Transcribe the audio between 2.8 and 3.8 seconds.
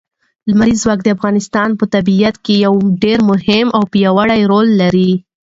ډېر مهم